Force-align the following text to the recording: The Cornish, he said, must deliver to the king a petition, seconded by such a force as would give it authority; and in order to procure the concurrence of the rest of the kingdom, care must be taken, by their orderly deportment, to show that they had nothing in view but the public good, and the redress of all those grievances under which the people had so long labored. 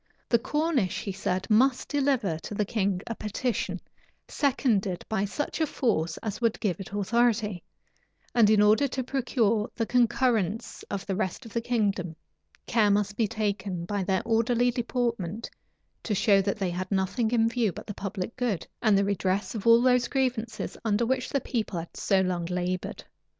The 0.29 0.39
Cornish, 0.39 1.01
he 1.03 1.11
said, 1.11 1.47
must 1.47 1.87
deliver 1.87 2.39
to 2.39 2.55
the 2.55 2.65
king 2.65 3.01
a 3.05 3.13
petition, 3.13 3.79
seconded 4.27 5.05
by 5.07 5.25
such 5.25 5.61
a 5.61 5.67
force 5.67 6.17
as 6.23 6.41
would 6.41 6.59
give 6.59 6.79
it 6.79 6.91
authority; 6.91 7.61
and 8.33 8.49
in 8.49 8.63
order 8.63 8.87
to 8.87 9.03
procure 9.03 9.69
the 9.75 9.85
concurrence 9.85 10.83
of 10.89 11.05
the 11.05 11.15
rest 11.15 11.45
of 11.45 11.53
the 11.53 11.61
kingdom, 11.61 12.15
care 12.65 12.89
must 12.89 13.15
be 13.15 13.27
taken, 13.27 13.85
by 13.85 14.03
their 14.03 14.23
orderly 14.25 14.71
deportment, 14.71 15.51
to 16.01 16.15
show 16.15 16.41
that 16.41 16.57
they 16.57 16.71
had 16.71 16.89
nothing 16.91 17.29
in 17.29 17.47
view 17.47 17.71
but 17.71 17.85
the 17.85 17.93
public 17.93 18.35
good, 18.35 18.65
and 18.81 18.97
the 18.97 19.05
redress 19.05 19.53
of 19.53 19.67
all 19.67 19.83
those 19.83 20.07
grievances 20.07 20.75
under 20.83 21.05
which 21.05 21.29
the 21.29 21.41
people 21.41 21.77
had 21.77 21.95
so 21.95 22.21
long 22.21 22.45
labored. 22.47 23.03